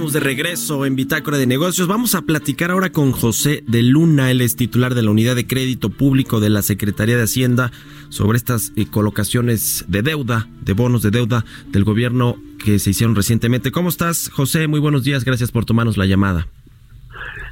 [0.00, 1.86] Estamos de regreso en Bitácora de Negocios.
[1.86, 5.46] Vamos a platicar ahora con José de Luna, él es titular de la Unidad de
[5.46, 7.70] Crédito Público de la Secretaría de Hacienda
[8.08, 13.14] sobre estas eh, colocaciones de deuda, de bonos de deuda del gobierno que se hicieron
[13.14, 13.72] recientemente.
[13.72, 14.68] ¿Cómo estás, José?
[14.68, 16.48] Muy buenos días, gracias por tomarnos la llamada.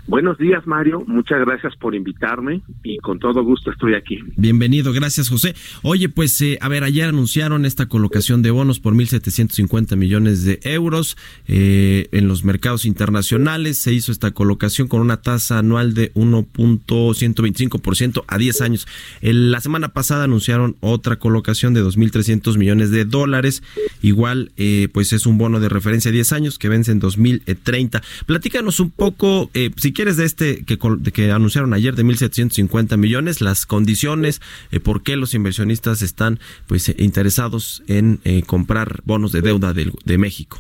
[0.09, 1.05] Buenos días, Mario.
[1.07, 4.19] Muchas gracias por invitarme y con todo gusto estoy aquí.
[4.39, 5.55] Bienvenido, gracias, José.
[5.83, 10.61] Oye, pues, eh, a ver, ayer anunciaron esta colocación de bonos por 1.750 millones de
[10.62, 13.77] euros eh, en los mercados internacionales.
[13.77, 18.89] Se hizo esta colocación con una tasa anual de 1.125% a 10 años.
[19.20, 23.62] la semana pasada anunciaron otra colocación de 2.300 millones de dólares.
[24.01, 28.03] Igual, eh, pues es un bono de referencia a 10 años que vence en 2030.
[28.25, 30.79] Platícanos un poco, si quieres de este que,
[31.13, 36.89] que anunciaron ayer de 1.750 millones, las condiciones, eh, por qué los inversionistas están pues
[36.89, 40.59] eh, interesados en eh, comprar bonos de deuda de, de México?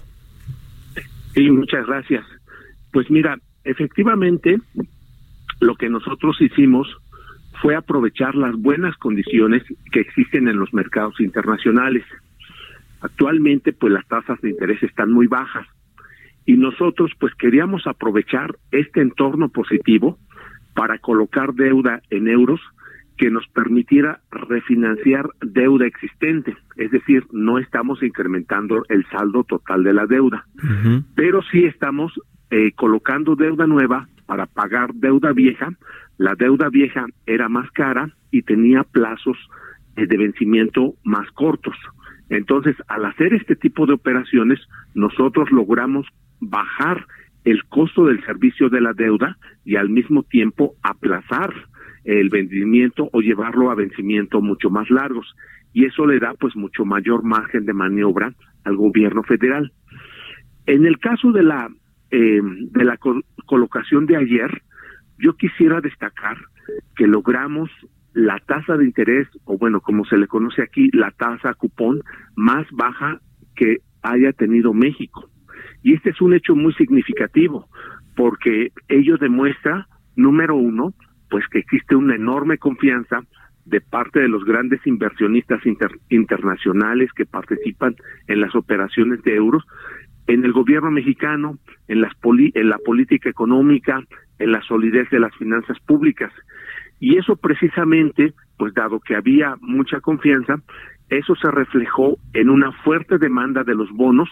[1.34, 2.26] Sí, muchas gracias.
[2.92, 4.58] Pues mira, efectivamente,
[5.60, 6.88] lo que nosotros hicimos
[7.62, 12.04] fue aprovechar las buenas condiciones que existen en los mercados internacionales.
[13.02, 15.64] Actualmente, pues las tasas de interés están muy bajas
[16.48, 20.18] y nosotros pues queríamos aprovechar este entorno positivo
[20.74, 22.58] para colocar deuda en euros
[23.18, 29.92] que nos permitiera refinanciar deuda existente, es decir, no estamos incrementando el saldo total de
[29.92, 30.46] la deuda,
[31.14, 32.18] pero sí estamos
[32.50, 35.68] eh, colocando deuda nueva para pagar deuda vieja.
[36.16, 39.36] La deuda vieja era más cara y tenía plazos
[39.96, 41.76] eh, de vencimiento más cortos.
[42.30, 44.60] Entonces, al hacer este tipo de operaciones,
[44.94, 46.06] nosotros logramos
[46.40, 47.06] bajar
[47.44, 51.54] el costo del servicio de la deuda y al mismo tiempo aplazar
[52.04, 55.34] el vencimiento o llevarlo a vencimiento mucho más largos
[55.72, 58.34] y eso le da pues mucho mayor margen de maniobra
[58.64, 59.72] al gobierno federal.
[60.66, 61.68] En el caso de la
[62.10, 62.98] eh, de la
[63.44, 64.62] colocación de ayer,
[65.18, 66.38] yo quisiera destacar
[66.96, 67.70] que logramos
[68.14, 72.02] la tasa de interés o bueno como se le conoce aquí la tasa cupón
[72.34, 73.20] más baja
[73.54, 75.28] que haya tenido México
[75.82, 77.68] y este es un hecho muy significativo,
[78.16, 80.94] porque ello demuestra, número uno,
[81.30, 83.20] pues que existe una enorme confianza
[83.64, 85.60] de parte de los grandes inversionistas
[86.08, 87.94] internacionales que participan
[88.26, 89.62] en las operaciones de euros,
[90.26, 94.02] en el gobierno mexicano, en, las en la política económica,
[94.38, 96.32] en la solidez de las finanzas públicas.
[96.98, 100.56] Y eso precisamente, pues dado que había mucha confianza,
[101.10, 104.28] eso se reflejó en una fuerte demanda de los bonos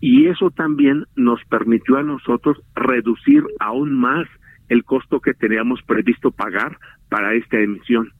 [0.00, 4.26] y eso también nos permitió a nosotros reducir aún más
[4.68, 6.78] el costo que teníamos previsto pagar
[7.08, 8.12] para esta emisión.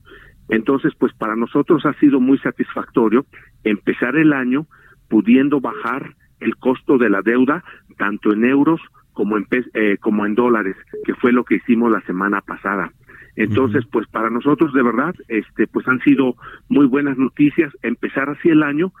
[0.49, 3.25] Entonces, pues para nosotros ha sido muy satisfactorio
[3.63, 4.67] empezar el año
[5.09, 7.63] pudiendo bajar el costo de la deuda
[7.97, 8.81] tanto en euros
[9.13, 10.75] como en eh, como en dólares,
[11.05, 12.91] que fue lo que hicimos la semana pasada.
[13.35, 16.35] Entonces, pues para nosotros de verdad, este, pues han sido
[16.67, 18.91] muy buenas noticias empezar así el año,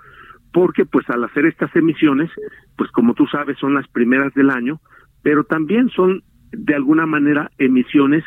[0.51, 2.29] porque pues al hacer estas emisiones,
[2.77, 4.79] pues como tú sabes son las primeras del año,
[5.21, 8.23] pero también son de alguna manera emisiones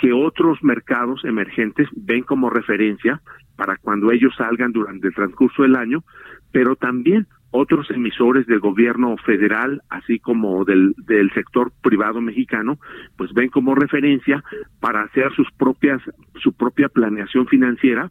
[0.00, 3.20] que otros mercados emergentes ven como referencia
[3.56, 6.04] para cuando ellos salgan durante el transcurso del año,
[6.52, 12.78] pero también otros emisores del gobierno federal, así como del, del sector privado mexicano,
[13.16, 14.44] pues ven como referencia
[14.80, 16.00] para hacer sus propias,
[16.42, 18.10] su propia planeación financiera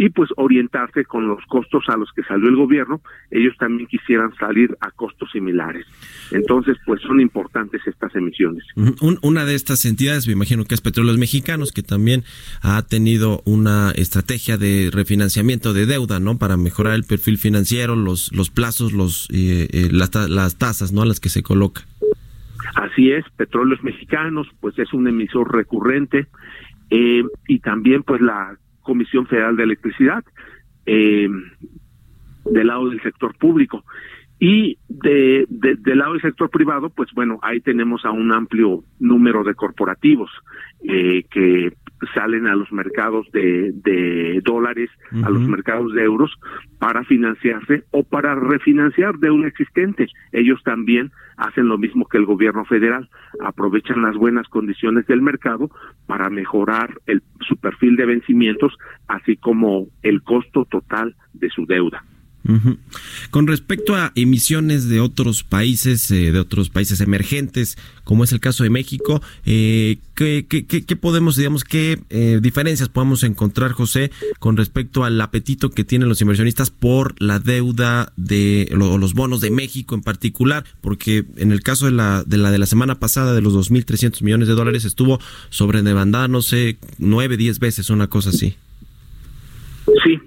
[0.00, 3.02] y pues orientarse con los costos a los que salió el gobierno,
[3.32, 5.84] ellos también quisieran salir a costos similares.
[6.30, 8.64] Entonces, pues son importantes estas emisiones.
[9.22, 12.22] una de estas entidades, me imagino que es Petróleos Mexicanos, que también
[12.62, 16.38] ha tenido una estrategia de refinanciamiento de deuda, ¿no?
[16.38, 21.02] Para mejorar el perfil financiero, los, los plazos, los, eh, eh, las, las tasas, ¿no?
[21.02, 21.82] A las que se coloca.
[22.76, 26.28] Así es, Petróleos Mexicanos, pues es un emisor recurrente
[26.90, 28.56] eh, y también pues la
[28.88, 30.24] Comisión Federal de Electricidad,
[30.86, 31.28] eh,
[32.46, 33.84] del lado del sector público.
[34.40, 39.44] Y de, del lado del sector privado, pues bueno, ahí tenemos a un amplio número
[39.44, 40.30] de corporativos
[40.88, 41.74] eh, que
[42.14, 44.90] salen a los mercados de, de dólares,
[45.24, 46.32] a los mercados de euros,
[46.78, 50.06] para financiarse o para refinanciar deuda existente.
[50.32, 53.08] Ellos también hacen lo mismo que el gobierno federal,
[53.40, 55.70] aprovechan las buenas condiciones del mercado
[56.06, 62.04] para mejorar el, su perfil de vencimientos, así como el costo total de su deuda.
[63.30, 68.40] Con respecto a emisiones de otros países, eh, de otros países emergentes, como es el
[68.40, 74.56] caso de México, eh, ¿qué, qué, podemos, digamos, qué eh, diferencias podemos encontrar, José, con
[74.56, 79.94] respecto al apetito que tienen los inversionistas por la deuda de los bonos de México
[79.94, 80.64] en particular?
[80.80, 84.22] Porque en el caso de la de la, de la semana pasada, de los 2.300
[84.22, 88.56] millones de dólares, estuvo sobre demandada, no sé, nueve, diez veces, una cosa así.
[90.04, 90.18] Sí.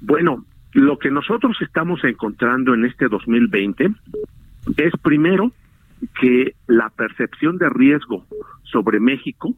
[0.00, 3.90] Bueno, lo que nosotros estamos encontrando en este 2020
[4.76, 5.52] es primero
[6.20, 8.26] que la percepción de riesgo
[8.64, 9.54] sobre México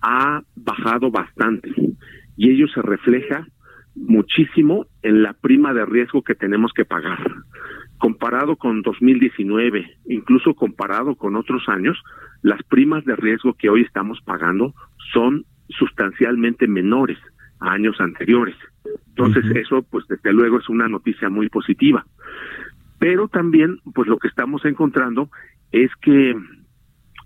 [0.00, 1.72] ha bajado bastante
[2.36, 3.46] y ello se refleja
[3.96, 7.18] muchísimo en la prima de riesgo que tenemos que pagar.
[7.98, 12.00] Comparado con 2019, incluso comparado con otros años,
[12.42, 14.72] las primas de riesgo que hoy estamos pagando
[15.12, 17.18] son sustancialmente menores
[17.60, 18.56] a años anteriores.
[19.08, 22.04] Entonces, eso, pues desde luego es una noticia muy positiva.
[22.98, 25.30] Pero también, pues lo que estamos encontrando
[25.72, 26.34] es que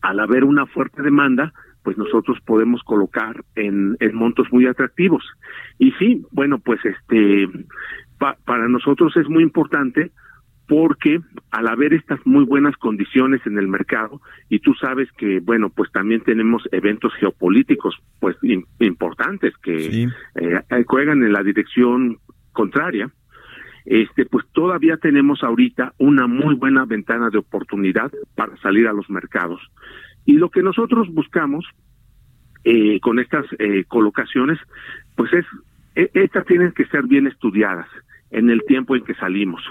[0.02, 1.52] al haber una fuerte demanda,
[1.82, 5.24] pues nosotros podemos colocar en, en montos muy atractivos.
[5.78, 7.48] Y sí, bueno, pues este,
[8.44, 10.12] para nosotros es muy importante
[10.68, 11.20] porque
[11.50, 15.90] al haber estas muy buenas condiciones en el mercado y tú sabes que bueno pues
[15.92, 18.36] también tenemos eventos geopolíticos pues
[18.78, 22.18] importantes que eh, juegan en la dirección
[22.52, 23.10] contraria
[23.84, 29.08] este pues todavía tenemos ahorita una muy buena ventana de oportunidad para salir a los
[29.10, 29.60] mercados.
[30.24, 31.64] Y lo que nosotros buscamos
[32.64, 34.58] eh, con estas eh, colocaciones
[35.16, 35.44] pues es
[35.96, 37.88] e, estas tienen que ser bien estudiadas
[38.30, 39.62] en el tiempo en que salimos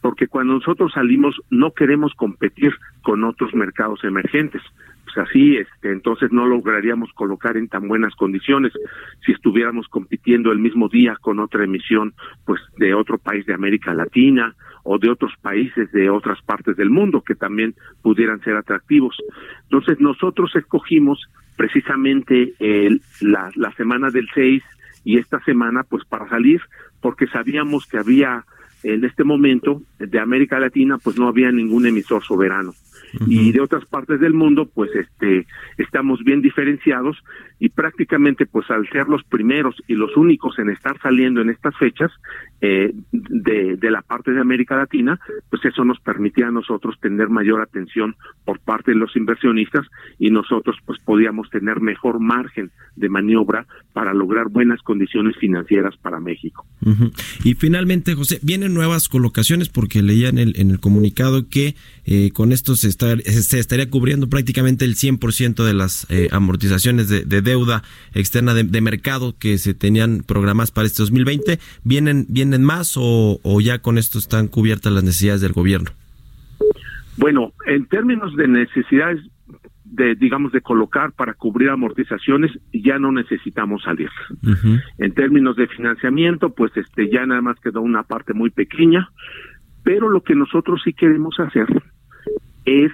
[0.00, 4.62] porque cuando nosotros salimos no queremos competir con otros mercados emergentes.
[5.04, 8.72] Pues así, este, entonces no lograríamos colocar en tan buenas condiciones
[9.24, 12.14] si estuviéramos compitiendo el mismo día con otra emisión,
[12.44, 16.90] pues de otro país de América Latina o de otros países de otras partes del
[16.90, 19.16] mundo que también pudieran ser atractivos.
[19.64, 21.20] Entonces nosotros escogimos
[21.56, 24.62] precisamente el, la, la semana del 6
[25.04, 26.60] y esta semana pues para salir
[27.00, 28.44] porque sabíamos que había
[28.82, 32.74] en este momento de América Latina pues no había ningún emisor soberano
[33.26, 35.46] y de otras partes del mundo pues este
[35.78, 37.16] estamos bien diferenciados
[37.58, 41.76] y prácticamente pues al ser los primeros y los únicos en estar saliendo en estas
[41.76, 42.10] fechas
[42.60, 45.18] eh, de, de la parte de América Latina
[45.50, 49.86] pues eso nos permitía a nosotros tener mayor atención por parte de los inversionistas
[50.18, 56.20] y nosotros pues podíamos tener mejor margen de maniobra para lograr buenas condiciones financieras para
[56.20, 56.66] México.
[57.44, 62.30] Y finalmente, José, vienen nuevas colocaciones porque leía en el, en el comunicado que eh,
[62.32, 67.42] con esto se, está, se estaría cubriendo prácticamente el 100% de las eh, amortizaciones de,
[67.42, 67.82] deuda
[68.14, 71.58] externa de, mercado que se tenían programadas para este 2020.
[71.84, 75.90] ¿Vienen, vienen más o, o ya con esto están cubiertas las necesidades del gobierno?
[77.16, 79.20] Bueno, en términos de necesidades
[79.84, 84.10] de digamos de colocar para cubrir amortizaciones ya no necesitamos salir.
[84.98, 89.08] En términos de financiamiento, pues este ya nada más quedó una parte muy pequeña,
[89.84, 91.66] pero lo que nosotros sí queremos hacer
[92.66, 92.92] es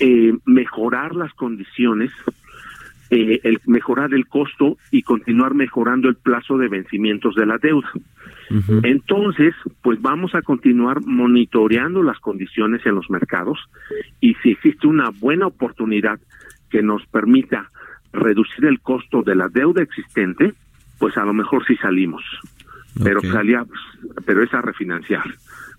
[0.00, 2.10] eh, mejorar las condiciones,
[3.10, 7.90] eh, el mejorar el costo y continuar mejorando el plazo de vencimientos de la deuda.
[8.82, 13.58] Entonces, pues vamos a continuar monitoreando las condiciones en los mercados
[14.20, 16.20] y si existe una buena oportunidad
[16.70, 17.70] que nos permita
[18.12, 20.52] reducir el costo de la deuda existente,
[20.98, 22.22] pues a lo mejor sí salimos,
[23.02, 23.64] pero salía,
[24.24, 25.24] pero es a refinanciar.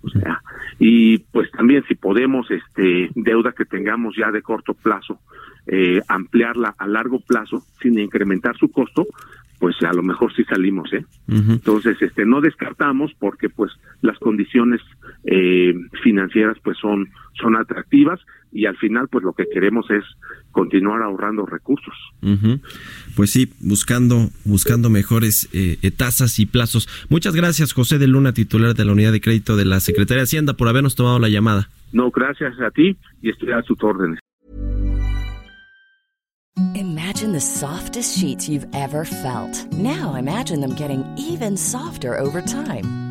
[0.01, 0.41] O sea,
[0.79, 5.19] y pues también si podemos, este, deuda que tengamos ya de corto plazo,
[5.67, 9.07] eh, ampliarla a largo plazo sin incrementar su costo,
[9.59, 11.05] pues a lo mejor sí salimos, ¿eh?
[11.27, 14.81] Entonces, este, no descartamos porque pues las condiciones
[15.25, 17.09] eh, financieras pues son
[17.41, 18.19] son atractivas
[18.51, 20.03] y al final pues lo que queremos es
[20.51, 21.93] continuar ahorrando recursos.
[23.15, 26.87] Pues sí, buscando buscando mejores eh, tasas y plazos.
[27.09, 30.23] Muchas gracias, José de Luna, titular de la Unidad de Crédito de la Secretaría de
[30.23, 31.69] Hacienda, por habernos tomado la llamada.
[31.91, 34.19] No, gracias a ti y estoy a sus órdenes.
[36.75, 39.65] Imagine the softest sheets you've ever felt.
[39.73, 43.04] Now imagine them getting even softer over time.